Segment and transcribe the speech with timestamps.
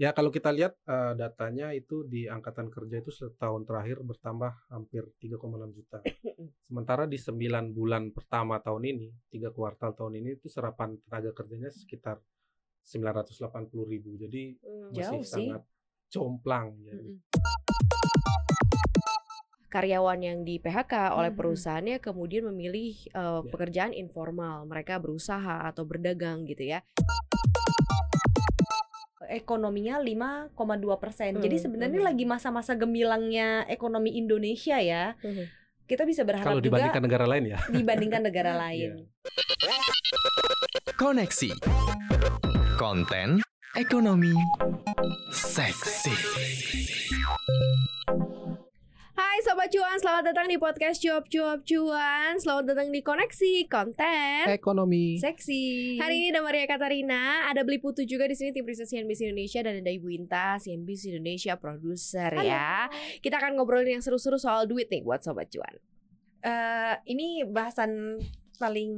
[0.00, 5.04] Ya kalau kita lihat uh, datanya itu di angkatan kerja itu setahun terakhir bertambah hampir
[5.20, 6.00] 3,6 juta.
[6.64, 7.36] Sementara di 9
[7.76, 12.16] bulan pertama tahun ini, tiga kuartal tahun ini itu serapan tenaga kerjanya sekitar
[12.80, 13.60] 980
[13.92, 14.16] ribu.
[14.16, 15.68] Jadi hmm, masih sangat
[16.08, 16.80] jomplang.
[16.80, 17.20] Jadi.
[19.68, 23.52] Karyawan yang di PHK oleh perusahaannya kemudian memilih uh, ya.
[23.52, 26.80] pekerjaan informal, mereka berusaha atau berdagang gitu ya
[29.30, 30.58] ekonominya 5,2
[30.98, 31.38] persen.
[31.38, 32.08] Hmm, Jadi sebenarnya hmm.
[32.10, 35.14] lagi masa-masa gemilangnya ekonomi Indonesia ya.
[35.22, 35.46] Hmm.
[35.86, 37.58] Kita bisa berharap kalau dibandingkan juga negara lain ya.
[37.70, 38.90] Dibandingkan negara lain.
[40.98, 41.50] Koneksi
[42.78, 43.42] konten
[43.74, 44.34] ekonomi
[45.32, 46.14] seksi.
[49.40, 52.36] Hai Sobat Cuan, selamat datang di podcast Cuap Cuap Cuan.
[52.36, 55.16] Selamat datang di Koneksi Konten Ekonomi.
[55.16, 55.96] Seksi.
[55.96, 57.48] Hari ini ada Maria Katarina.
[57.48, 59.64] Ada Beli Putu juga di sini tim riset CNBC Indonesia.
[59.64, 62.92] Dan ada Ibu Inta, CNBC Indonesia produser ya.
[63.24, 65.72] Kita akan ngobrolin yang seru-seru soal duit nih buat Sobat Cuan.
[66.44, 68.20] Uh, Ini bahasan
[68.60, 68.92] paling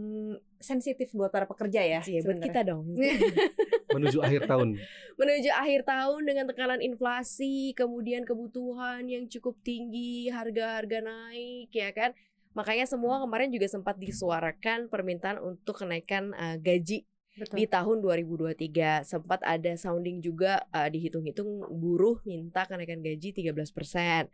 [0.58, 2.00] sensitif buat para pekerja ya.
[2.02, 2.98] Iya, buat kita dong.
[3.94, 4.82] Menuju akhir tahun.
[5.14, 12.10] Menuju akhir tahun dengan tekanan inflasi, kemudian kebutuhan yang cukup tinggi, harga-harga naik ya kan.
[12.58, 17.56] Makanya semua kemarin juga sempat disuarakan permintaan untuk kenaikan uh, gaji Betul.
[17.56, 24.28] di tahun 2023 sempat ada sounding juga uh, dihitung-hitung buruh minta kenaikan gaji 13%.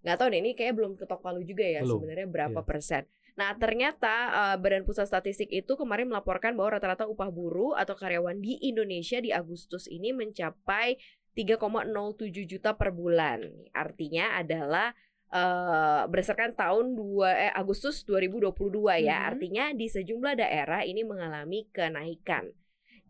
[0.00, 2.66] Nggak tahu deh ini kayak belum ketok palu juga ya sebenarnya berapa yeah.
[2.66, 3.02] persen.
[3.38, 8.38] Nah, ternyata uh, Badan Pusat Statistik itu kemarin melaporkan bahwa rata-rata upah buruh atau karyawan
[8.42, 10.98] di Indonesia di Agustus ini mencapai
[11.34, 13.46] 3,07 juta per bulan.
[13.70, 14.90] Artinya adalah
[15.30, 19.24] uh, berdasarkan tahun 2 eh, Agustus 2022 ya.
[19.24, 19.28] Hmm.
[19.34, 22.50] Artinya di sejumlah daerah ini mengalami kenaikan.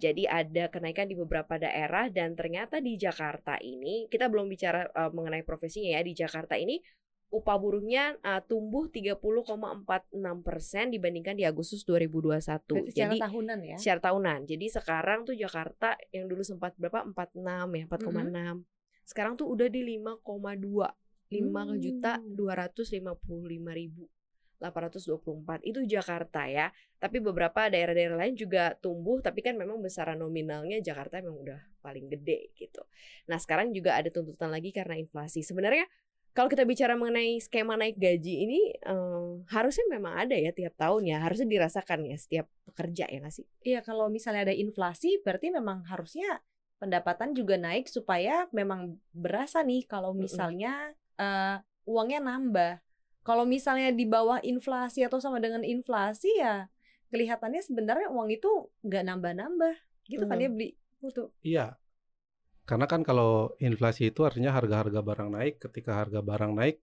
[0.00, 5.12] Jadi ada kenaikan di beberapa daerah dan ternyata di Jakarta ini kita belum bicara uh,
[5.12, 6.00] mengenai profesinya ya.
[6.00, 6.80] Di Jakarta ini
[7.30, 9.18] upah buruhnya uh, tumbuh 30,46
[10.42, 12.42] persen dibandingkan di Agustus 2021.
[12.42, 13.76] Berarti secara Jadi tahunan ya?
[13.78, 14.38] Secara tahunan.
[14.50, 17.86] Jadi sekarang tuh Jakarta yang dulu sempat berapa 46 ya 4,6.
[17.86, 18.56] Mm -hmm.
[19.06, 20.20] Sekarang tuh udah di 5,2
[21.30, 21.78] 5 hmm.
[21.78, 24.10] juta 255 ribu
[24.60, 26.68] 824 itu Jakarta ya.
[27.00, 32.12] Tapi beberapa daerah-daerah lain juga tumbuh tapi kan memang besaran nominalnya Jakarta memang udah paling
[32.12, 32.84] gede gitu.
[33.32, 35.40] Nah, sekarang juga ada tuntutan lagi karena inflasi.
[35.40, 35.88] Sebenarnya
[36.30, 41.10] kalau kita bicara mengenai skema naik gaji ini um, harusnya memang ada ya tiap tahun
[41.10, 43.46] ya harusnya dirasakan ya setiap pekerja ya nggak sih?
[43.66, 46.38] Iya kalau misalnya ada inflasi berarti memang harusnya
[46.78, 52.80] pendapatan juga naik supaya memang berasa nih kalau misalnya uh, uangnya nambah.
[53.20, 56.70] Kalau misalnya di bawah inflasi atau sama dengan inflasi ya
[57.10, 59.74] kelihatannya sebenarnya uang itu nggak nambah-nambah
[60.06, 60.30] gitu hmm.
[60.30, 60.70] kan ya beli.
[61.00, 61.26] Betul.
[61.42, 61.79] Iya,
[62.70, 66.78] karena kan kalau inflasi itu artinya harga-harga barang naik, ketika harga barang naik,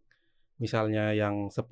[0.59, 1.63] misalnya yang 10.000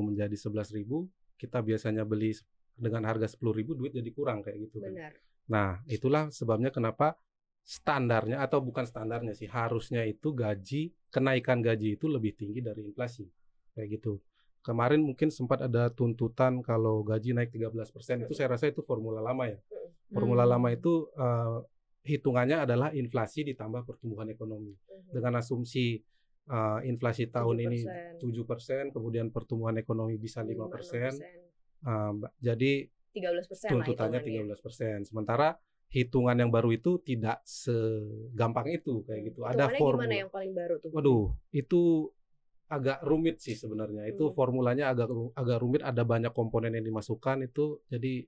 [0.00, 0.88] menjadi 11.000,
[1.36, 2.32] kita biasanya beli
[2.72, 4.80] dengan harga 10.000 duit jadi kurang kayak gitu.
[4.80, 4.96] Kan.
[4.96, 5.12] Benar.
[5.52, 7.20] Nah, itulah sebabnya kenapa
[7.60, 13.28] standarnya atau bukan standarnya sih, harusnya itu gaji, kenaikan gaji itu lebih tinggi dari inflasi.
[13.76, 14.24] Kayak gitu.
[14.64, 19.52] Kemarin mungkin sempat ada tuntutan kalau gaji naik 13%, itu saya rasa itu formula lama
[19.52, 19.60] ya.
[20.08, 20.52] Formula hmm.
[20.56, 21.60] lama itu uh,
[22.04, 24.72] hitungannya adalah inflasi ditambah pertumbuhan ekonomi.
[24.72, 25.12] Mhm.
[25.12, 26.00] Dengan asumsi
[26.48, 27.64] uh, inflasi tahun 7%.
[27.66, 27.78] ini
[28.18, 30.68] 7%, kemudian pertumbuhan ekonomi bisa 5%.
[30.68, 31.12] persen.
[31.80, 35.02] Uh, jadi 13% tuntutannya tiga belas persen.
[35.02, 35.58] Sementara
[35.90, 39.42] hitungan yang baru itu tidak segampang itu kayak gitu.
[39.42, 40.06] Ada formula.
[40.06, 40.90] gimana yang paling baru tuh?
[40.94, 41.82] Waduh, itu
[42.70, 44.06] agak rumit sih sebenarnya.
[44.06, 44.34] Itu hmm.
[44.38, 48.22] formulanya agak agak rumit, ada banyak komponen yang dimasukkan itu jadi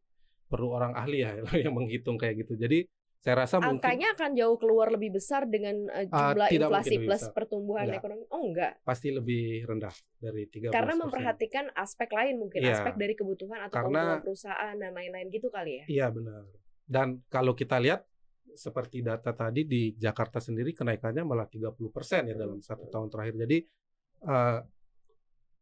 [0.51, 2.59] perlu orang ahli ya yang menghitung kayak gitu.
[2.59, 2.83] Jadi
[3.23, 7.23] saya rasa angkanya mungkin, akan jauh keluar lebih besar dengan uh, jumlah uh, inflasi plus
[7.23, 7.31] besar.
[7.31, 8.03] pertumbuhan enggak.
[8.03, 8.25] ekonomi.
[8.35, 8.83] Oh enggak.
[8.83, 12.75] Pasti lebih rendah dari 13 Karena memperhatikan aspek lain mungkin, ya.
[12.75, 15.85] aspek dari kebutuhan atau Karena, kebutuhan perusahaan dan lain-lain gitu kali ya.
[15.87, 16.51] Iya benar.
[16.83, 18.03] Dan kalau kita lihat
[18.59, 21.79] seperti data tadi di Jakarta sendiri kenaikannya malah 30%
[22.27, 23.39] ya dalam satu tahun terakhir.
[23.39, 23.59] Jadi
[24.27, 24.59] uh,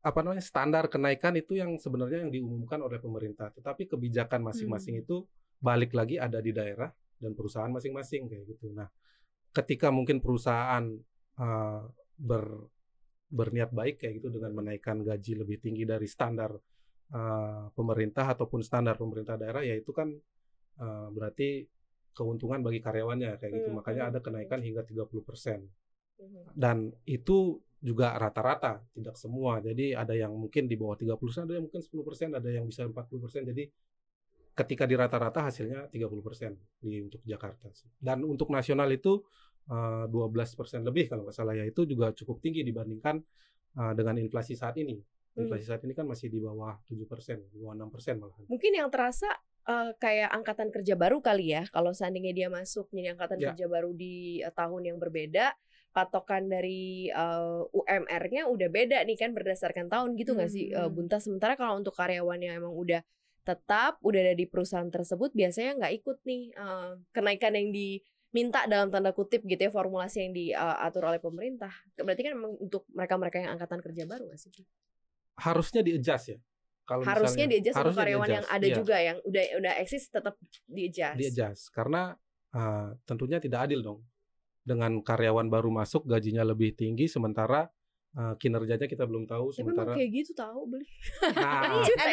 [0.00, 5.04] apa namanya standar kenaikan itu yang sebenarnya yang diumumkan oleh pemerintah, tetapi kebijakan masing-masing hmm.
[5.04, 5.28] itu
[5.60, 6.88] balik lagi ada di daerah
[7.20, 8.72] dan perusahaan masing-masing kayak gitu.
[8.72, 8.88] Nah,
[9.52, 10.84] ketika mungkin perusahaan
[11.38, 11.82] uh,
[12.17, 12.44] ber
[13.31, 16.50] berniat baik kayak gitu dengan menaikkan gaji lebih tinggi dari standar
[17.14, 20.11] uh, pemerintah ataupun standar pemerintah daerah ya itu kan
[20.82, 21.62] uh, berarti
[22.11, 23.70] keuntungan bagi karyawannya kayak gitu.
[23.70, 24.66] Hmm, Makanya hmm, ada kenaikan hmm.
[24.66, 25.62] hingga 30%.
[26.52, 29.56] Dan itu juga rata-rata, tidak semua.
[29.64, 33.49] Jadi ada yang mungkin di bawah 30%, ada yang mungkin 10%, ada yang bisa 40%.
[33.49, 33.64] Jadi
[34.60, 37.88] ketika di rata-rata hasilnya 30% di untuk Jakarta sih.
[37.96, 39.24] Dan untuk nasional itu
[39.66, 43.16] eh, 12% lebih kalau nggak salah ya itu juga cukup tinggi dibandingkan
[43.80, 45.00] eh, dengan inflasi saat ini.
[45.00, 45.46] Hmm.
[45.46, 48.44] Inflasi saat ini kan masih di bawah 7%, di bawah 6% malahan.
[48.50, 49.30] Mungkin yang terasa
[49.64, 51.62] eh, kayak angkatan kerja baru kali ya.
[51.70, 53.54] Kalau seandainya dia masuk jadi angkatan Ya.
[53.54, 55.54] kerja baru di eh, tahun yang berbeda,
[55.90, 60.94] patokan dari eh, UMR-nya udah beda nih kan berdasarkan tahun gitu nggak sih eh, Hmm.
[60.94, 61.18] Bunta?
[61.22, 63.00] Sementara kalau untuk karyawan yang emang udah
[63.50, 68.94] tetap udah ada di perusahaan tersebut biasanya nggak ikut nih eh, kenaikan yang diminta dalam
[68.94, 71.75] tanda kutip gitu ya formulasi yang diatur oleh pemerintah.
[71.99, 74.52] Berarti kan memang untuk mereka-mereka yang angkatan kerja baru nggak sih?
[75.43, 76.38] Harusnya di-adjust ya.
[76.87, 78.75] Kalau harusnya misalnya- untuk harusnya karyawan yang ada iya.
[78.75, 80.35] juga yang udah udah eksis tetap
[80.67, 81.19] di-adjust.
[81.23, 82.19] di-adjust karena
[82.50, 84.00] uh, tentunya tidak adil dong
[84.67, 87.70] dengan karyawan baru masuk gajinya lebih tinggi sementara
[88.16, 90.86] uh, kinerjanya kita belum tahu Tapi emang sementara kayak gitu tahu beli.
[91.36, 91.62] nah,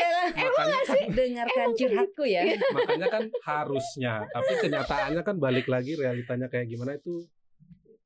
[0.46, 0.80] makanya
[1.10, 2.44] dengarkan Emang kayak curhatku ya.
[2.74, 7.26] makanya kan harusnya tapi kenyataannya kan balik lagi realitanya kayak gimana itu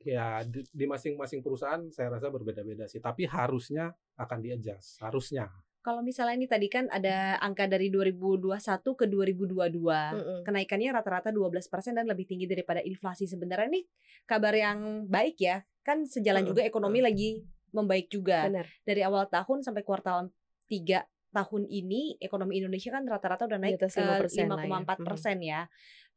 [0.01, 5.49] ya di, masing-masing perusahaan saya rasa berbeda-beda sih tapi harusnya akan di-adjust harusnya
[5.81, 8.53] Kalau misalnya ini tadi kan ada angka dari 2021
[8.94, 9.81] ke 2022.
[9.81, 10.39] Mm-mm.
[10.45, 13.25] Kenaikannya rata-rata 12% dan lebih tinggi daripada inflasi.
[13.25, 13.81] Sebenarnya ini
[14.29, 15.65] kabar yang baik ya.
[15.81, 17.41] Kan sejalan juga ekonomi lagi
[17.71, 18.47] membaik juga.
[18.47, 18.68] Benar.
[18.83, 20.31] Dari awal tahun sampai kuartal
[20.68, 24.83] 3 tahun ini ekonomi Indonesia kan rata-rata udah naik ke 5% lah ya.
[24.83, 25.62] 5,4 persen ya.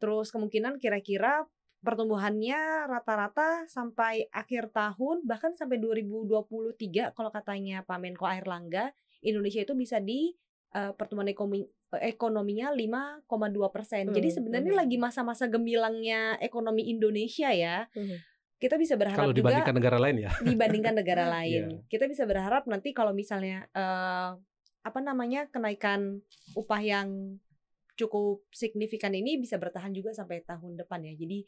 [0.02, 1.46] Terus kemungkinan kira-kira
[1.84, 8.90] pertumbuhannya rata-rata sampai akhir tahun bahkan sampai 2023 kalau katanya Pak Menko Airlangga
[9.20, 10.32] Indonesia itu bisa di
[10.74, 11.62] eh, pertumbuhan ekonomi
[11.94, 14.10] ekonominya 5,2 persen.
[14.10, 14.82] Jadi Hmm, sebenarnya hmm.
[14.82, 17.86] lagi masa-masa gemilangnya ekonomi Indonesia ya.
[17.94, 18.33] Mhm.
[18.64, 21.32] Kita bisa berharap kalau juga dibandingkan negara lain ya dibandingkan negara Iya.
[21.36, 21.62] lain.
[21.84, 24.30] Kita bisa berharap nanti kalau misalnya eh,
[24.80, 26.24] apa namanya kenaikan
[26.56, 27.36] upah yang
[27.94, 31.12] cukup signifikan ini bisa bertahan juga sampai tahun depan ya.
[31.12, 31.44] Jadi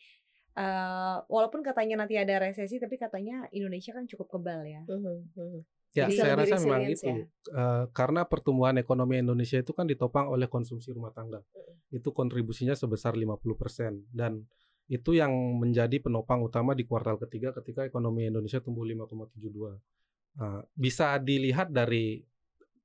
[0.56, 4.84] eh, walaupun katanya nanti ada resesi, tapi katanya Indonesia kan cukup kebal ya.
[4.84, 5.60] Mhm, mhm.
[5.96, 7.08] Ya, Jadi saya rasa memang itu.
[7.08, 7.24] ya.
[7.56, 11.40] Eh, karena pertumbuhan ekonomi Indonesia itu kan ditopang oleh konsumsi rumah tangga.
[11.88, 14.44] Itu kontribusinya sebesar 50% dan
[14.86, 19.74] itu yang menjadi penopang utama di kuartal ketiga ketika ekonomi Indonesia tumbuh 5,72.
[20.36, 22.22] Eh, bisa dilihat dari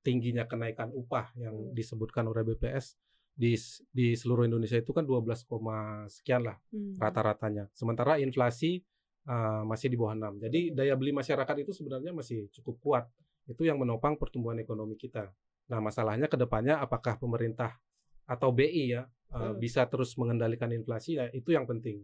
[0.01, 1.74] tingginya kenaikan upah yang Hmm.
[1.77, 2.98] disebutkan oleh BPS
[3.38, 3.53] di
[3.94, 6.98] di seluruh Indonesia itu kan 12, koma sekian lah Hmm.
[6.98, 7.69] rata-ratanya.
[7.77, 8.81] Sementara inflasi
[9.30, 10.42] uh, masih di bawah 6.
[10.42, 13.06] Jadi daya beli masyarakat itu sebenarnya masih cukup kuat.
[13.45, 15.30] Itu yang menopang pertumbuhan ekonomi kita.
[15.69, 17.77] Nah, masalahnya ke depannya apakah pemerintah
[18.25, 19.60] atau BI ya uh, Hmm.
[19.60, 22.04] bisa terus mengendalikan inflasi ya itu yang penting.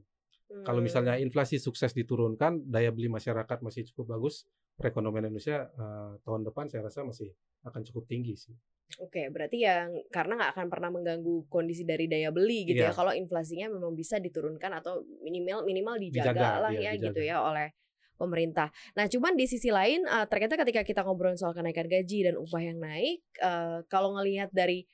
[0.63, 0.87] Kalau Hmm.
[0.87, 4.47] misalnya inflasi sukses diturunkan, daya beli masyarakat masih cukup bagus,
[4.79, 7.35] perekonomian Indonesia uh, tahun depan saya rasa masih
[7.67, 8.55] akan cukup tinggi sih.
[9.03, 12.91] Oke, berarti yang karena nggak akan pernah mengganggu kondisi dari daya beli gitu ya.
[12.91, 12.95] Iya.
[12.95, 17.27] Kalau inflasinya memang bisa diturunkan atau minimal minimal dijaga, Dijaga, lah iya, ya gitu dijaga.
[17.27, 17.67] ya oleh
[18.15, 18.71] pemerintah.
[18.95, 22.61] Nah, cuman di sisi lain eh, ternyata ketika kita ngobrol soal kenaikan gaji dan upah
[22.63, 24.87] yang naik, eh, kalau ngelihat dari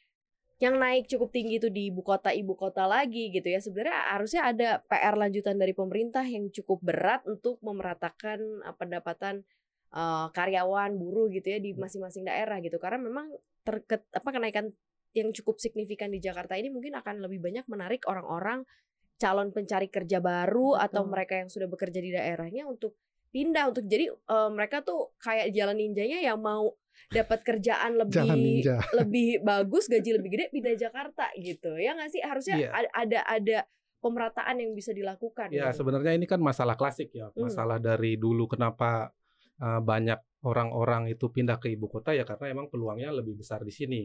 [0.63, 3.59] yang naik cukup tinggi itu di ibu kota ibu kota lagi gitu ya.
[3.59, 9.43] Sebenarnya harusnya ada PR lanjutan dari pemerintah yang cukup berat untuk memeratakan eh, pendapatan
[9.91, 12.79] eh, karyawan buruh gitu ya di masing-masing daerah gitu.
[12.79, 13.27] Karena memang
[13.67, 14.71] terket apa kenaikan
[15.11, 18.63] yang cukup signifikan di Jakarta ini mungkin akan lebih banyak menarik orang-orang
[19.19, 21.11] calon pencari kerja baru atau Betul.
[21.11, 22.95] mereka yang sudah bekerja di daerahnya untuk
[23.35, 26.71] pindah untuk jadi eh, mereka tuh kayak jalan ninjanya yang mau
[27.09, 28.63] dapat kerjaan lebih
[28.99, 32.69] lebih bagus gaji lebih gede pindah Jakarta gitu ya nggak sih harusnya Iya.
[32.71, 33.57] ada ada ada
[33.99, 35.79] pemerataan yang bisa dilakukan Ya gitu.
[35.83, 37.47] sebenarnya ini kan masalah klasik ya, Hmm.
[37.47, 39.15] masalah dari dulu kenapa
[39.63, 43.71] uh, banyak orang-orang itu pindah ke ibu kota ya karena emang peluangnya lebih besar di
[43.71, 44.03] sini,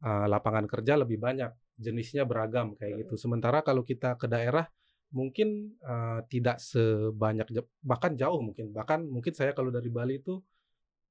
[0.00, 3.20] Uh, lapangan kerja lebih banyak, jenisnya beragam kayak gitu.
[3.20, 4.64] Sementara kalau kita ke daerah
[5.12, 7.44] mungkin uh, tidak sebanyak
[7.84, 10.40] bahkan jauh mungkin bahkan mungkin saya kalau dari Bali itu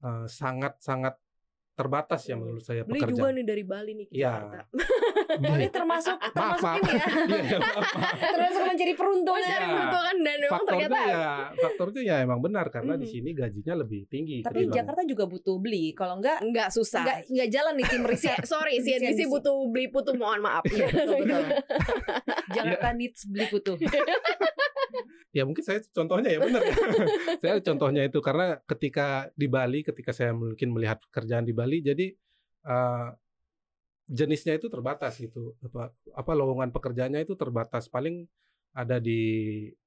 [0.01, 1.15] uh, sangat-sangat
[1.71, 3.33] terbatas ya menurut saya beli juga pekerjaan.
[3.33, 4.31] nih dari Bali nih Iya.
[4.35, 4.59] Jakarta.
[5.39, 6.75] Oh, ini termasuk Maaf, termasuk maaf.
[6.75, 6.99] ini ya.
[6.99, 8.19] Iya, ya, maaf, maaf.
[8.35, 9.39] termasuk mencari peruntungan.
[9.39, 9.71] Mencari Iya.
[9.71, 11.23] peruntungan dan memang faktornya ternyata ya
[11.57, 13.13] faktornya ya emang benar karena di Mhm.
[13.13, 15.85] sini gajinya lebih tinggi Tapi ketimbang- Jakarta juga butuh beli.
[15.93, 16.99] Kalau enggak nggak susah.
[17.01, 18.37] enggak enggak jalan nih tim riset.
[18.43, 19.31] Sorry, CNBC CNBC.
[19.31, 20.63] butuh beli putu mohon maaf.
[20.65, 21.43] Iya, betul, betul.
[22.51, 23.79] Jakarta needs beli putu.
[25.29, 26.73] Ya mungkin saya contohnya ya benar ya.
[27.41, 32.11] saya contohnya itu karena ketika di Bali ketika saya mungkin melihat pekerjaan di Bali jadi
[32.65, 33.07] eh,
[34.09, 38.25] jenisnya itu terbatas gitu apa apa lowongan pekerjaannya itu terbatas paling
[38.73, 39.19] ada di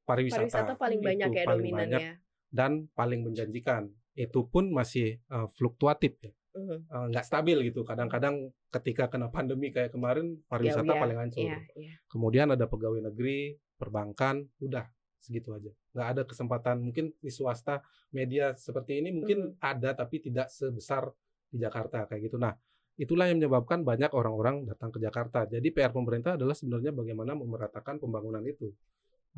[0.03, 2.15] pariwisata, Pariwisata paling Itu banyak ya paling banyak dominannya.
[2.51, 6.31] dan paling menjanjikan itu pun masih eh, fluktuatif ya.
[6.53, 6.79] Eh,
[7.11, 11.59] nggak stabil gitu kadang-kadang ketika kena pandemi kayak kemarin pariwisata Ya, ya, paling hancur Iya,
[11.75, 11.95] iya.
[12.07, 14.85] kemudian ada pegawai negeri perbankan udah
[15.23, 15.71] segitu aja.
[15.95, 17.79] Nggak ada kesempatan mungkin di swasta
[18.11, 21.07] media seperti ini mungkin ada tapi tidak sebesar
[21.47, 22.37] di Jakarta kayak gitu.
[22.43, 22.53] Nah,
[22.99, 25.47] itulah yang menyebabkan banyak orang-orang datang ke Jakarta.
[25.47, 28.69] Jadi PR pemerintah adalah sebenarnya bagaimana memeratakan pembangunan itu.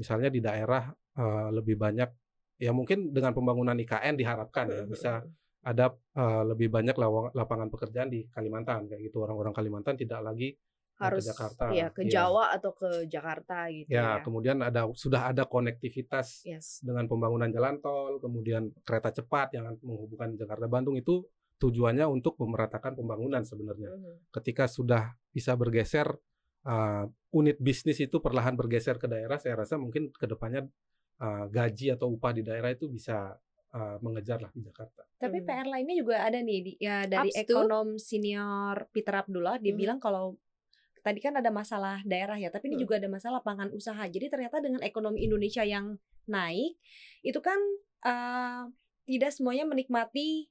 [0.00, 2.11] Misalnya di daerah eh, lebih banyak
[2.59, 5.12] ya mungkin dengan pembangunan IKN diharapkan ya bisa
[5.64, 6.97] ada eh, lebih banyak
[7.35, 9.21] lapangan pekerjaan di Kalimantan kayak gitu.
[9.23, 10.55] Orang-orang Kalimantan tidak lagi
[10.97, 11.65] harus ke Jakarta.
[11.71, 12.11] ya ke Iya.
[12.15, 14.23] Jawa atau ke Jakarta gitu Ya, ya.
[14.23, 16.79] kemudian ada sudah ada konektivitas Yes.
[16.81, 22.95] dengan pembangunan jalan tol, kemudian kereta cepat yang menghubungkan Jakarta Bandung itu tujuannya untuk memeratakan
[22.95, 23.91] pembangunan sebenarnya.
[23.91, 24.31] Mhm.
[24.31, 26.15] Ketika sudah bisa bergeser
[26.63, 30.65] uh, unit bisnis itu perlahan bergeser ke daerah, saya rasa mungkin ke depannya
[31.17, 33.37] uh, gaji atau upah di daerah itu bisa
[33.71, 35.03] uh, mengejar lah di Jakarta.
[35.15, 35.47] Tapi Mhm.
[35.47, 37.43] PR lainnya juga ada nih di, ya dari Ups tuh.
[37.45, 39.79] ekonom senior Peter Abdullah dia Mhm.
[39.79, 40.39] bilang kalau
[41.04, 42.82] tadi kan ada masalah daerah ya, tapi ini Mhm.
[42.88, 44.00] juga ada masalah lapangan usaha.
[44.08, 46.80] Jadi ternyata dengan ekonomi Indonesia yang naik
[47.20, 47.61] itu kan
[48.04, 48.62] eh,
[49.04, 50.49] tidak semuanya menikmati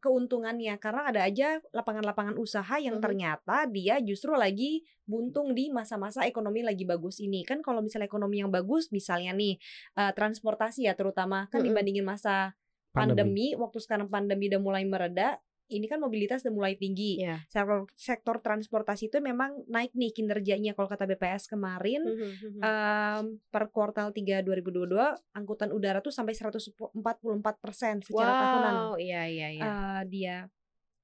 [0.00, 3.04] keuntungannya karena ada aja lapangan-lapangan usaha yang Mhm.
[3.04, 8.40] ternyata dia justru lagi buntung di masa-masa ekonomi lagi bagus ini kan kalau misalnya ekonomi
[8.40, 9.60] yang bagus misalnya nih
[10.00, 11.66] eh, transportasi ya terutama kan Mhm.
[11.68, 12.56] dibandingin masa
[12.90, 13.52] pandemi.
[13.54, 15.36] waktu sekarang pandemi udah mulai mereda
[15.70, 17.46] ini kan mobilitas udah mulai tinggi Iya.
[17.46, 22.60] sektor sektor transportasi itu memang naik nih kinerjanya kalau kata BPS kemarin Mhm, mhm.
[22.60, 29.22] em, per kuartal 3 2022 angkutan udara tuh sampai 144 persen secara tahunan Wow, iya
[29.24, 29.62] iya iya.
[29.64, 30.36] eh, dia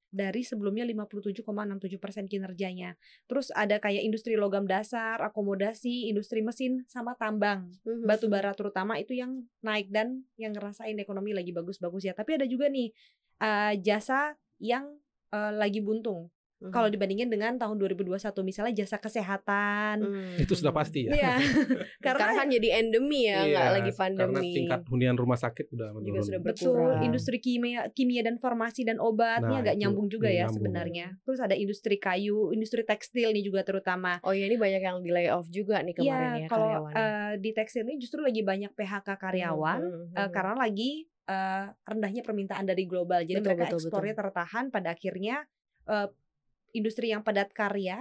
[0.06, 2.96] dari sebelumnya 57,67 persen kinerjanya.
[3.28, 8.06] Terus ada kayak industri logam dasar, akomodasi, industri mesin, sama tambang Mhm.
[8.06, 12.14] batu bara terutama itu yang naik dan yang ngerasain ekonomi lagi bagus-bagus ya.
[12.16, 12.94] Tapi ada juga nih
[13.36, 14.84] eh, jasa yang
[15.28, 16.30] eh, lagi buntung.
[16.56, 16.72] Mhm.
[16.72, 20.00] Kalau dibandingin dengan tahun 2021 misalnya jasa kesehatan.
[20.00, 20.40] Mhm.
[20.40, 21.12] Itu sudah pasti ya.
[21.12, 21.34] Iya.
[22.00, 24.50] Sekarang Karena kan jadi endemi ya, nggak Iya, lagi Karena pandemi.
[24.54, 26.24] tingkat hunian rumah sakit sudah Juga menurun.
[26.24, 30.28] sudah betul industri kimia kimia dan farmasi dan obat ini Nah, agak itu nyambung juga
[30.28, 30.56] ya nyambung.
[30.56, 31.06] sebenarnya.
[31.20, 34.16] Terus ada industri kayu, industri tekstil nih juga terutama.
[34.22, 37.50] Oh iya ini banyak yang di layoff juga nih kemarin Iya, ya kalau eh, di
[37.52, 40.32] tekstil ini justru lagi banyak PHK karyawan Mhm, mhm, eh, mhm.
[40.32, 43.22] karena lagi eh, rendahnya permintaan dari global.
[43.22, 45.44] Jadi Betul, mereka betul, ekspornya tertahan pada akhirnya
[45.86, 46.08] eh,
[46.72, 47.98] industri yang padat karya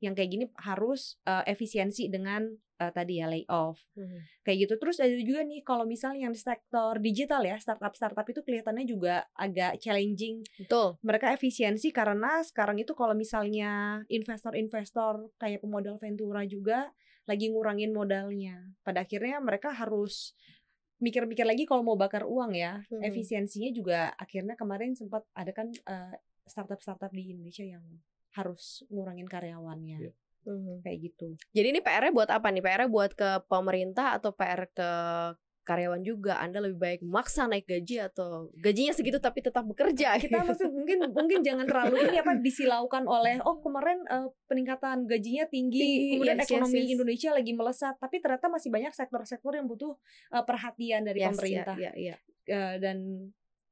[0.00, 2.48] yang kayak gini harus eh, efisiensi dengan
[2.80, 4.40] eh, tadi ya layoff Mhm.
[4.40, 4.74] kayak gitu.
[4.80, 8.88] Terus ada juga nih kalau misalnya yang di sektor digital ya startup startup itu kelihatannya
[8.88, 10.40] juga agak challenging.
[10.56, 10.96] Betul.
[11.04, 16.88] Mereka efisiensi karena sekarang itu kalau misalnya investor-investor kayak pemodal Ventura juga
[17.28, 18.72] lagi ngurangin modalnya.
[18.80, 20.32] Pada akhirnya mereka harus
[21.00, 22.84] mikir-mikir lagi kalau mau bakar uang ya.
[22.92, 23.02] Mhm.
[23.02, 26.14] Efisiensinya juga akhirnya kemarin sempat ada kan eh,
[26.46, 27.82] startup-startup di Indonesia yang
[28.36, 29.98] harus ngurangin karyawannya.
[30.06, 30.12] Iya.
[30.46, 30.84] Mhm.
[30.84, 31.28] Kayak gitu.
[31.52, 32.62] Jadi ini PR-nya buat apa nih?
[32.64, 34.90] PR-nya buat ke pemerintah atau PR ke
[35.70, 36.42] karyawan juga?
[36.42, 40.18] Anda lebih baik maksa naik gaji atau gajinya segitu tapi tetap bekerja?
[40.18, 40.48] kita gitu.
[40.50, 45.78] maksud mungkin mungkin jangan terlalu ini apa disilaukan oleh oh kemarin eh, peningkatan gajinya tinggi,
[45.78, 46.90] Tinggi, kemudian yes, yes, ekonomi yes.
[46.98, 49.94] Indonesia lagi melesat tapi ternyata masih banyak sektor-sektor yang butuh
[50.34, 52.16] eh, perhatian dari Yes, pemerintah Iya, iya, iya.
[52.50, 52.98] Eh, dan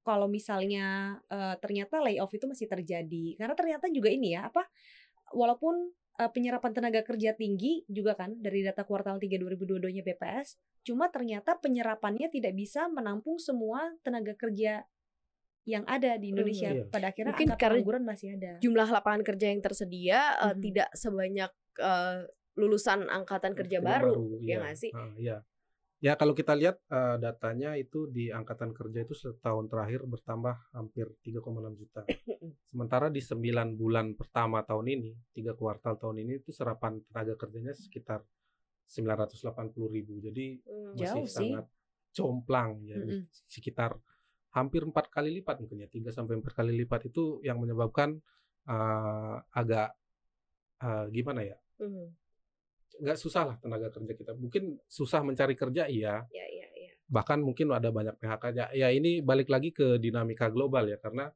[0.07, 4.63] kalau misalnya eh, ternyata layoff itu masih terjadi karena ternyata juga ini ya apa
[5.35, 11.07] walaupun eh, penyerapan tenaga kerja tinggi juga kan dari data kuartal 3 2022-nya BPS cuma
[11.09, 14.83] ternyata penyerapannya tidak bisa menampung semua tenaga kerja
[15.69, 16.89] yang ada di Indonesia Iya.
[16.89, 20.61] pada akhirnya Mungkin angka karena pengangguran masih ada Jumlah lapangan kerja yang tersedia eh, Mhm.
[20.65, 22.19] tidak sebanyak eh,
[22.59, 24.57] lulusan angkatan kerja Kerja baru, ya iya.
[24.59, 24.91] nggak sih?
[24.91, 25.37] Ah, iya.
[25.99, 31.11] Ya kalau kita lihat eh, datanya itu di angkatan kerja itu setahun terakhir bertambah hampir
[31.27, 32.07] 3,6 juta.
[32.71, 37.75] Sementara di 9 bulan pertama tahun ini, tiga kuartal tahun ini itu serapan tenaga kerjanya
[37.75, 38.23] sekitar
[38.87, 40.23] 980 ribu.
[40.23, 40.95] Jadi Hmm.
[40.95, 41.35] masih Jauh sih.
[41.35, 41.65] sangat
[42.17, 43.29] jomplang ya Mm-mm.
[43.47, 43.93] sekitar
[44.57, 48.17] hampir empat kali lipat mungkin ya tiga sampai empat kali lipat itu yang menyebabkan
[48.65, 49.93] eh, agak
[50.83, 52.07] eh, gimana ya Mhm.
[52.99, 56.93] Nggak susah lah tenaga kerja kita mungkin susah mencari kerja iya Ya, ya, ya.
[57.07, 61.31] bahkan mungkin ada banyak PHK ya, ya ini balik lagi ke dinamika global ya karena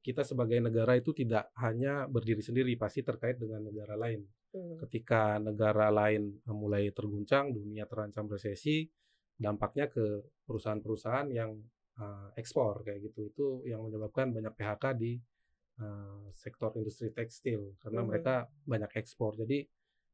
[0.00, 4.22] kita sebagai negara itu tidak hanya berdiri sendiri pasti terkait dengan negara lain
[4.54, 4.78] Mhm.
[4.86, 8.86] ketika negara lain mulai terguncang dunia terancam resesi
[9.36, 10.04] dampaknya ke
[10.46, 11.52] perusahaan-perusahaan yang
[11.98, 15.18] uh, ekspor kayak gitu itu yang menyebabkan banyak PHK di
[15.82, 18.08] uh, sektor industri tekstil karena Mhm.
[18.08, 19.66] mereka banyak ekspor jadi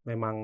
[0.03, 0.37] memang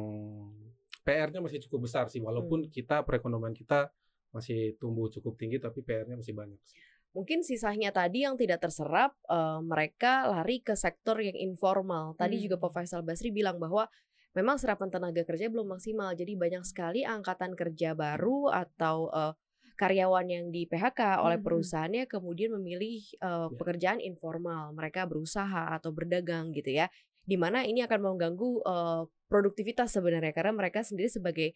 [1.03, 3.89] PR-nya masih cukup besar sih walaupun kita perekonomian kita
[4.29, 6.77] masih tumbuh cukup tinggi tapi PR-nya masih banyak sih.
[7.17, 12.13] Mungkin sisanya tadi yang tidak terserap, eh, mereka lari ke sektor yang informal.
[12.15, 12.45] Tadi Hmm.
[12.45, 13.89] juga Pak Faisal Basri bilang bahwa
[14.37, 16.13] memang serapan tenaga kerja belum maksimal.
[16.13, 19.33] Jadi banyak sekali angkatan kerja baru atau eh,
[19.79, 21.47] karyawan yang di PHK oleh Mhm.
[21.47, 23.47] perusahaannya kemudian memilih Ya.
[23.57, 24.75] pekerjaan informal.
[24.75, 26.91] Mereka berusaha atau berdagang gitu ya.
[27.29, 31.53] Di mana ini akan mengganggu eh, produktivitas sebenarnya karena mereka sendiri sebagai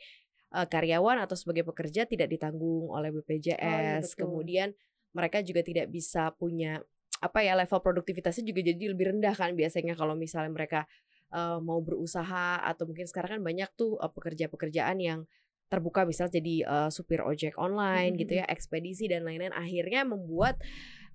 [0.53, 4.13] eh, karyawan atau sebagai pekerja tidak ditanggung oleh BPJS.
[4.13, 4.29] betul.
[4.29, 4.69] Kemudian
[5.17, 6.85] mereka juga tidak bisa punya
[7.23, 10.81] apa ya level produktivitasnya juga jadi lebih rendah kan biasanya kalau misalnya mereka
[11.33, 15.21] eh, mau berusaha atau mungkin sekarang kan banyak tuh eh, pekerja-pekerjaan yang
[15.73, 20.61] terbuka misal jadi eh, supir ojek online Mhm, gitu ya, ekspedisi dan lain-lain akhirnya membuat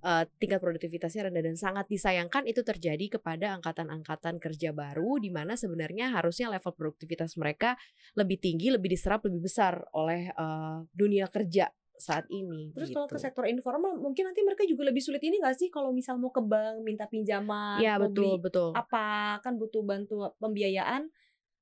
[0.08, 5.60] eh, tingkat produktivitasnya rendah dan sangat disayangkan itu terjadi kepada angkatan-angkatan kerja baru di mana
[5.60, 7.76] sebenarnya harusnya level produktivitas mereka
[8.16, 12.72] lebih tinggi, lebih diserap lebih besar oleh eh, dunia kerja saat ini.
[12.72, 13.02] Terus gitu.
[13.02, 16.22] kalau ke sektor informal mungkin nanti mereka juga lebih sulit ini gak sih kalau misal
[16.22, 18.72] mau ke bank minta pinjaman, ya betul betul.
[18.78, 21.10] apa kan butuh bantu pembiayaan.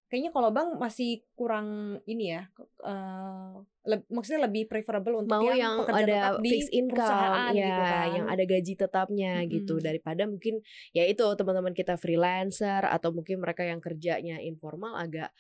[0.06, 1.68] Kayaknya kalau bank masih kurang
[2.06, 2.46] ini ya,
[2.80, 7.82] eh, leb- maksudnya lebih preferable untuk mau yang, yang ada fixed income perusahaan ya gitu
[7.84, 8.08] kan.
[8.14, 9.84] yang ada gaji tetapnya gitu Mm-mm.
[9.84, 15.34] daripada mungkin ya itu teman-teman kita freelancer atau mungkin mereka yang kerjanya informal agak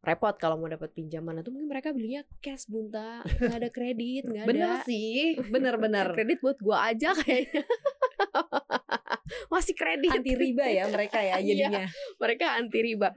[0.00, 4.42] repot kalau mau dapat pinjaman atau mungkin mereka belinya cash bunta nggak ada kredit nggak
[4.42, 7.62] ada Bener sih, bener-bener kredit buat gua aja kayaknya
[9.52, 11.44] masih kredit anti riba ya mereka ya Iya.
[11.44, 11.84] jadinya.
[12.18, 13.08] mereka anti riba.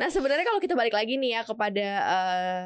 [0.00, 2.64] Nah sebenarnya kalau kita balik lagi nih ya kepada eh,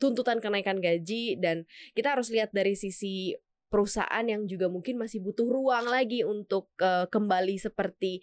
[0.00, 3.36] tuntutan kenaikan gaji dan kita harus lihat dari sisi
[3.70, 8.20] perusahaan yang juga mungkin masih butuh ruang lagi untuk eh, kembali seperti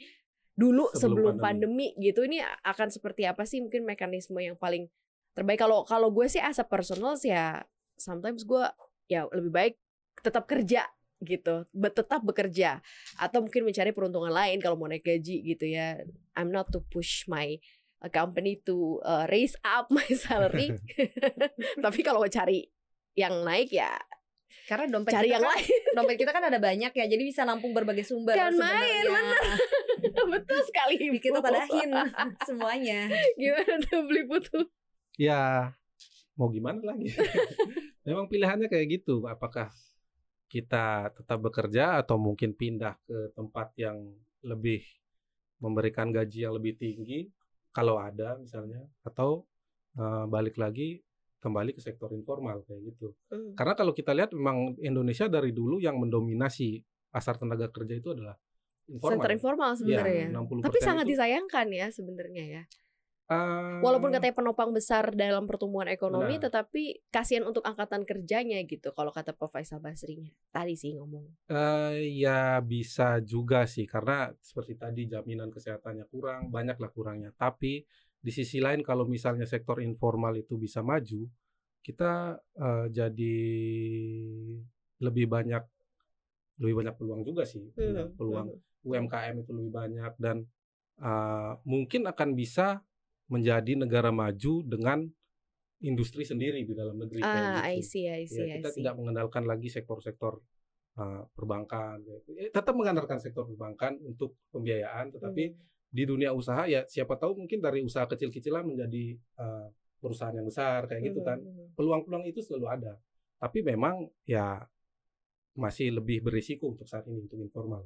[0.57, 1.93] dulu sebelum, Sebelum pandemi.
[2.01, 2.25] gitu.
[2.25, 4.89] Ini akan seperti apa sih mungkin mekanisme yang paling
[5.37, 7.61] terbaik kalau kalau gue sih as a personal sih ya
[7.93, 8.65] sometimes gue
[9.05, 9.73] ya lebih baik
[10.25, 10.89] tetap kerja
[11.21, 12.77] gitu, tetap bekerja
[13.17, 15.97] atau mungkin mencari peruntungan lain kalau mau naik gaji gitu ya.
[16.37, 17.57] I'm not to push my
[18.01, 20.73] uh, company to uh, raise up my salary.
[21.85, 22.65] Tapi kalau mau cari
[23.17, 23.89] yang naik ya
[24.69, 25.81] Karena dompet cari kita yang kan, lain.
[25.97, 28.35] dompet kita kan ada banyak ya, jadi bisa nampung berbagai sumber.
[28.35, 29.39] Kan main, sebenarnya.
[30.27, 30.95] Betul sekali.
[30.99, 31.45] Di kita Ibu.
[31.45, 31.89] padahin
[32.43, 32.99] semuanya.
[33.39, 34.59] Gimana tuh beli putu?
[35.15, 35.71] Ya
[36.35, 37.11] mau gimana lagi?
[38.03, 39.23] Memang pilihannya kayak gitu.
[39.27, 39.71] Apakah
[40.47, 43.99] kita tetap bekerja atau mungkin pindah ke tempat yang
[44.43, 44.83] lebih
[45.59, 47.27] memberikan gaji yang lebih tinggi
[47.77, 49.45] kalau ada misalnya atau
[49.93, 50.97] eh, balik lagi
[51.37, 53.13] kembali ke sektor informal kayak gitu.
[53.53, 56.81] Karena kalau kita lihat memang Indonesia dari dulu yang mendominasi
[57.13, 58.33] pasar tenaga kerja itu adalah
[58.89, 59.21] informal.
[59.21, 60.33] Sektor informal sebenarnya.
[60.33, 61.11] Iya, 60% Tapi sangat itu.
[61.13, 62.63] disayangkan ya sebenarnya ya.
[63.27, 66.47] Walaupun katanya penopang besar dalam pertumbuhan ekonomi, Benar.
[66.47, 68.95] tetapi kasihan untuk angkatan kerjanya gitu.
[68.95, 71.51] Kalau kata Prof Faisal Basrinya tadi sih ngomong.
[71.51, 77.35] Eh, ya bisa juga sih karena seperti tadi jaminan kesehatannya kurang, banyaklah kurangnya.
[77.35, 77.83] Tapi
[78.17, 81.27] di sisi lain kalau misalnya sektor informal itu bisa maju,
[81.83, 83.35] kita eh, jadi
[85.03, 85.63] lebih banyak
[86.63, 88.87] lebih banyak peluang juga sih, Hmm, peluang hmm.
[88.87, 90.47] UMKM itu lebih banyak dan
[91.03, 92.79] eh, mungkin akan bisa
[93.27, 95.03] menjadi negara maju dengan
[95.79, 97.87] industri sendiri di dalam negeri kayak Ah, I gitu.
[97.87, 98.81] see, I see, Ya, I kita see.
[98.81, 100.41] tidak mengandalkan lagi sektor-sektor
[100.97, 102.01] uh, perbankan.
[102.01, 102.17] Ya,
[102.49, 105.59] tetap mengandalkan sektor perbankan untuk pembiayaan, tetapi Hmm.
[105.87, 110.85] di dunia usaha ya siapa tahu mungkin dari usaha kecil-kecilan menjadi uh, perusahaan yang besar
[110.85, 111.37] kayak gitu kan.
[111.37, 111.67] hmm, hmm.
[111.77, 112.93] Peluang-peluang itu selalu ada.
[113.37, 114.65] Tapi memang ya
[115.53, 117.85] masih lebih berisiko untuk saat ini untuk informal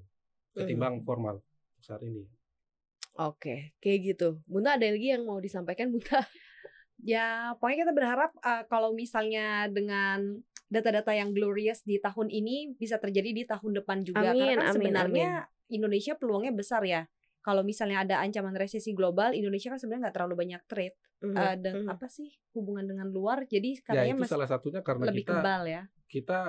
[0.52, 1.04] ketimbang Hmm.
[1.04, 2.24] formal untuk saat ini.
[3.22, 4.42] Oke, kayak gitu.
[4.50, 6.26] Bunta ada lagi yang mau disampaikan Bunta?
[7.02, 12.98] Ya, pokoknya kita berharap uh, kalau misalnya dengan data-data yang glorious di tahun ini bisa
[12.98, 14.32] terjadi di tahun depan juga.
[14.32, 15.30] Amin, Karena kan amin, sebenarnya
[15.70, 17.06] Indonesia peluangnya besar ya.
[17.42, 21.56] Kalau misalnya ada ancaman resesi global, Indonesia kan sebenarnya nggak terlalu banyak trade Mhm, uh,
[21.62, 21.94] dan mhm.
[21.94, 23.46] apa sih hubungan dengan luar.
[23.46, 25.82] Jadi Ya katanya itu masih salah satunya karena lebih kita kebal ya.
[26.12, 26.40] kita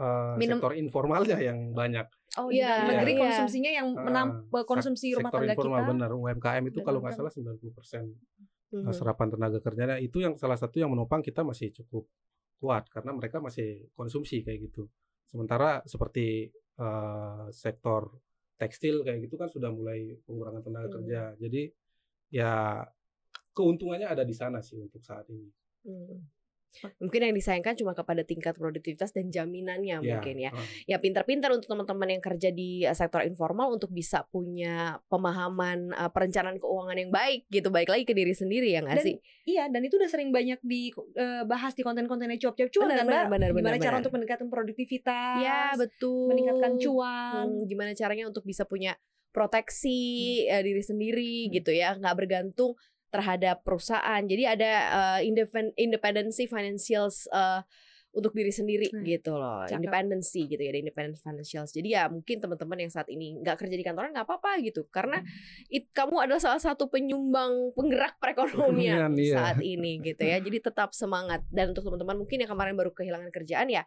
[0.00, 2.08] uh, Minum- sektor informalnya yang banyak.
[2.34, 3.20] Oh, Iya, negeri iya.
[3.20, 5.90] konsumsinya yang Ah, menam sak- konsumsi rumah tangga informal kita.
[5.90, 8.10] benar UMKM itu kalau nggak salah 90%
[8.72, 8.82] Mhm.
[8.82, 12.10] uh, serapan tenaga kerjanya itu yang salah satu yang menopang kita masih cukup
[12.56, 14.90] kuat karena mereka masih konsumsi kayak gitu.
[15.24, 18.18] Sementara seperti uh, sektor
[18.56, 20.94] tekstil kayak gitu kan sudah mulai pengurangan tenaga Hmm.
[20.96, 21.20] kerja.
[21.38, 21.62] Jadi
[22.30, 22.82] ya
[23.52, 25.46] keuntungannya ada di sana sih untuk saat ini.
[25.84, 26.18] Hmm.
[26.98, 30.50] Mungkin yang disayangkan cuma kepada tingkat produktivitas dan jaminannya mungkin ya.
[30.50, 35.90] uh, Ya pintar-pintar untuk teman-teman yang kerja di uh, sektor informal untuk bisa punya pemahaman
[35.92, 37.70] uh, perencanaan keuangan yang baik gitu.
[37.70, 39.16] Baik lagi ke diri sendiri ya nggak Dan sih?
[39.44, 43.12] Iya, dan itu udah sering banyak dibahas di konten-kontennya cuap-cuap cuan Benar, kan, Mbak?
[43.12, 44.02] benar, benar, Gimana benar, cara benar.
[44.02, 45.38] untuk meningkatkan produktivitas?
[45.40, 46.26] Ya betul.
[46.32, 47.44] meningkatkan cuan.
[47.52, 48.96] Hmm, gimana caranya untuk bisa punya
[49.34, 50.00] proteksi
[50.46, 51.52] eh, diri sendiri Hmm.
[51.52, 52.72] gitu ya, nggak bergantung
[53.14, 54.22] terhadap perusahaan.
[54.26, 57.62] Jadi ada uh, independ- independency financials uh,
[58.14, 59.74] untuk diri sendiri Hmm, gitu loh, cakep.
[59.74, 61.70] independency gitu ya, ada independent financials.
[61.74, 65.18] Jadi ya mungkin teman-teman yang saat ini nggak kerja di kantoran nggak apa-apa gitu, karena
[65.18, 65.66] Hmm.
[65.70, 70.38] it, kamu adalah salah satu penyumbang penggerak perekonomian Iya, saat ini gitu ya.
[70.38, 73.82] Jadi tetap semangat dan untuk teman-teman mungkin yang kemarin baru kehilangan kerjaan ya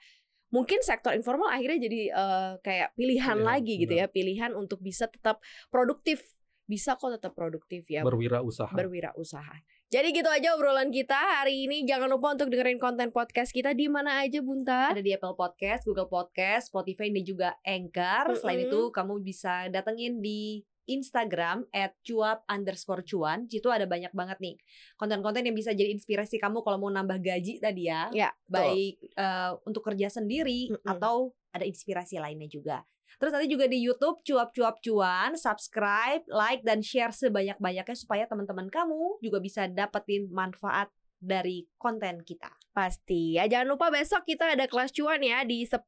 [0.48, 5.08] mungkin sektor informal akhirnya jadi eh, kayak pilihan Pilihan, lagi gitu ya, pilihan untuk bisa
[5.08, 6.24] tetap produktif.
[6.68, 8.76] Bisa kok tetap produktif ya Berwirausaha.
[8.76, 9.64] berwirausaha.
[9.88, 11.88] Jadi gitu aja obrolan kita hari ini.
[11.88, 14.92] Jangan lupa untuk dengerin konten podcast kita di mana aja Bunta.
[14.92, 18.36] Ada di Apple Podcast, Google Podcast, Spotify dan juga Anchor.
[18.36, 18.68] Selain Mm-mm.
[18.68, 23.46] itu kamu bisa datengin di Instagram at cuap underscore cuan.
[23.46, 24.56] Situ ada banyak banget nih
[24.96, 28.10] konten-konten yang bisa jadi inspirasi kamu kalau mau nambah gaji tadi ya.
[28.16, 28.74] Ya, betul.
[28.74, 30.88] Baik eh, untuk kerja sendiri Mm-mm.
[30.88, 32.82] atau ada inspirasi lainnya juga.
[33.18, 39.18] Terus nanti juga di YouTube cuap-cuap cuan, subscribe, like dan share sebanyak-banyaknya supaya teman-teman kamu
[39.26, 42.54] juga bisa dapetin manfaat dari konten kita.
[42.78, 43.50] Pasti ya.
[43.50, 45.82] Jangan lupa besok kita ada kelas cuan ya di 10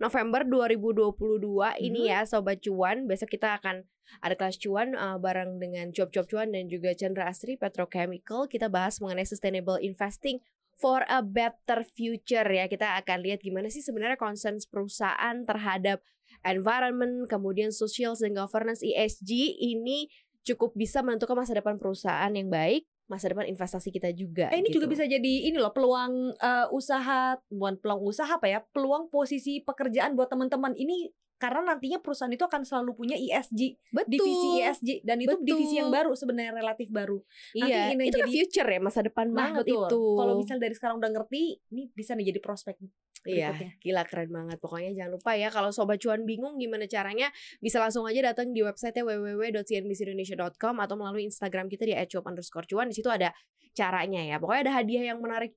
[0.00, 2.10] November 2022 ini Mhm.
[2.10, 3.04] ya Sobat Cuan.
[3.04, 3.84] Besok kita akan
[4.24, 8.48] ada kelas cuan uh, bareng dengan Cuap-Cuap Cuan dan juga Chandra Astri Petrochemical.
[8.48, 10.40] Kita bahas mengenai sustainable investing
[10.74, 12.66] for a better future ya.
[12.66, 16.00] Kita akan lihat gimana sih sebenarnya concern perusahaan terhadap
[16.42, 20.08] environment, kemudian social dan governance ESG ini
[20.42, 24.46] cukup bisa menentukan masa depan perusahaan yang baik, masa depan investasi kita juga.
[24.54, 24.94] Eh, ini juga gitu.
[24.94, 30.14] bisa jadi ini loh peluang eh, usaha, bukan peluang usaha apa ya, peluang posisi pekerjaan
[30.14, 34.12] buat teman-teman ini karena nantinya perusahaan itu akan selalu punya ESG, Betul.
[34.12, 35.46] divisi ESG dan itu Betul.
[35.48, 37.16] divisi yang baru sebenarnya relatif baru.
[37.56, 39.88] Iya, ini itu kan jadi- future ya masa depan Nah, banget betul.
[39.88, 40.02] itu.
[40.20, 42.76] Kalau misal dari sekarang udah ngerti, ini bisa nih jadi prospek
[43.22, 43.70] Iya, berikutnya.
[43.80, 44.56] gila keren banget.
[44.58, 48.60] Pokoknya jangan lupa ya kalau sobat cuan bingung gimana caranya, bisa langsung aja datang di
[48.60, 52.88] website www.cnbcindonesia.com atau melalui Instagram kita di @cuap_cuan.
[52.88, 53.32] Di situ ada
[53.70, 54.36] caranya ya.
[54.36, 55.54] Pokoknya ada hadiah yang menarik.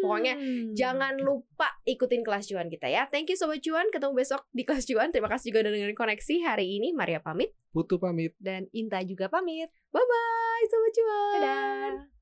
[0.00, 0.72] Pokoknya Hmm.
[0.72, 3.04] Jangan lupa ikutin kelas cuan kita ya.
[3.06, 3.92] Thank you sobat cuan.
[3.92, 5.11] Ketemu besok di kelas cuan.
[5.12, 6.96] Terima kasih juga udah dengerin koneksi hari ini.
[6.96, 7.52] Maria pamit.
[7.70, 8.32] Putu pamit.
[8.40, 9.68] dan Inta juga pamit.
[9.92, 11.38] Bye bye sobat cuan.
[11.38, 12.21] Dadah.